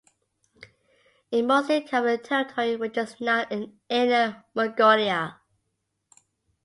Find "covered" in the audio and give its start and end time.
1.83-2.23